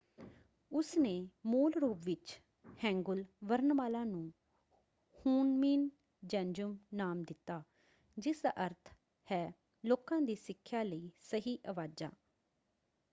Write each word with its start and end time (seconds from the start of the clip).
ਉਸਨੇ 0.71 1.29
ਮੂਲ 1.45 1.73
ਰੂਪ 1.73 1.97
ਵਿੱਚ 2.05 2.39
ਹੈਂਗੂਲ 2.83 3.23
ਵਰਨਮਾਲਾ 3.43 4.03
ਨੂੰ 4.03 4.31
ਹੂਨਮੀਨ 5.15 5.89
ਜੇਂਜੁਮ 6.23 6.77
ਨਾਮ 6.93 7.23
ਦਿੱਤਾ 7.23 7.61
ਜਿਸਦਾ 8.17 8.53
ਅਰਥ 8.65 8.89
ਹੈ 9.27 9.53
ਲੋਕਾਂ 9.83 10.21
ਦੀ 10.21 10.35
ਸਿੱਖਿਆ 10.35 10.83
ਲਈ 10.83 11.11
ਸਹੀ 11.21 11.57
ਆਵਾਜ਼ਾਂ"। 11.67 12.11